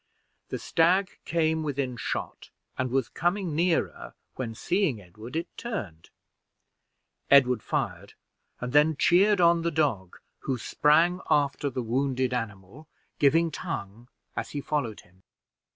[0.49, 6.09] The stag came within shot, and was coming nearer, when, seeing Edward, it turned.
[7.29, 8.15] Edward fired,
[8.59, 12.87] and then cheered on the dog, who sprung after the wounded animal,
[13.19, 15.21] giving tongue, as he followed him.